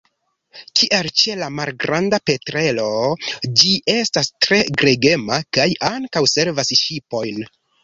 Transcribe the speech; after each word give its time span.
Kiel 0.79 1.09
ĉe 1.19 1.35
la 1.41 1.49
Malgranda 1.57 2.19
petrelo, 2.29 2.87
ĝi 3.61 3.75
estas 3.97 4.33
tre 4.47 4.61
gregema, 4.83 5.39
kaj 5.59 5.69
ankaŭ 5.93 6.27
sekvas 6.35 6.77
ŝipojn. 6.83 7.43